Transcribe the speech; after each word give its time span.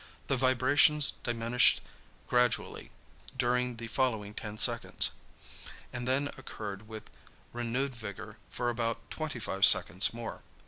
The 0.29 0.35
vibrations 0.35 1.13
diminished 1.21 1.79
gradually 2.27 2.89
during 3.37 3.75
the 3.75 3.85
following 3.85 4.33
ten 4.33 4.57
seconds, 4.57 5.11
and 5.93 6.07
then 6.07 6.27
occurred 6.39 6.87
with 6.87 7.11
renewed 7.53 7.93
vigor 7.93 8.39
for 8.49 8.71
about 8.71 9.11
twenty 9.11 9.37
five 9.37 9.63
seconds 9.63 10.11
more. 10.11 10.41